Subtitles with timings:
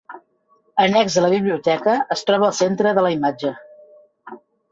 [0.83, 3.53] Annex a la biblioteca es troba el Centre de la Imatge.